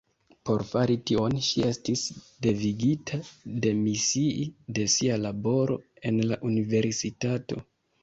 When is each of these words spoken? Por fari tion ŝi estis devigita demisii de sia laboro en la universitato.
Por 0.49 0.61
fari 0.69 0.95
tion 1.11 1.35
ŝi 1.47 1.65
estis 1.73 2.07
devigita 2.47 3.21
demisii 3.67 4.49
de 4.81 4.89
sia 4.97 5.23
laboro 5.29 5.81
en 6.13 6.23
la 6.35 6.45
universitato. 6.55 7.67